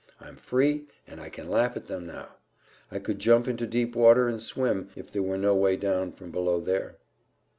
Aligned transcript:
I'm 0.19 0.35
free, 0.35 0.87
and 1.05 1.21
I 1.21 1.29
can 1.29 1.47
laugh 1.47 1.77
at 1.77 1.85
them 1.85 2.07
now. 2.07 2.29
I 2.89 2.97
could 2.97 3.19
jump 3.19 3.47
into 3.47 3.67
deep 3.67 3.95
water 3.95 4.27
and 4.27 4.41
swim, 4.41 4.89
if 4.95 5.11
there 5.11 5.21
were 5.21 5.37
no 5.37 5.55
way 5.55 5.75
down 5.77 6.11
from 6.11 6.31
below 6.31 6.59
there." 6.59 6.97